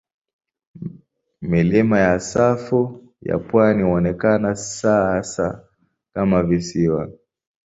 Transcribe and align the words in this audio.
Milima 1.41 1.99
ya 1.99 2.19
safu 2.19 3.09
ya 3.21 3.37
pwani 3.39 3.83
huonekana 3.83 4.55
sasa 4.55 5.65
kama 6.13 6.43
visiwa. 6.43 7.11